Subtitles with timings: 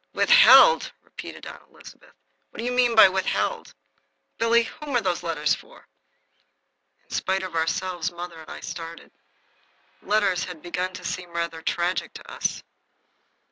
[0.13, 2.15] "Withheld!" repeated Aunt Elizabeth.
[2.49, 3.75] "What do you mean by 'withheld'?
[4.39, 5.87] Billy, whom are those letters for?"
[7.03, 9.11] In spite of ourselves mother and I started.
[10.01, 12.63] Letters have begun to seem rather tragic to us.